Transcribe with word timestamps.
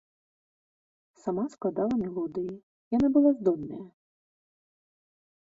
Сама 1.23 1.43
складала 1.55 1.93
мелодыі, 2.03 2.53
яна 2.97 3.07
была 3.19 3.29
здольная. 3.43 3.85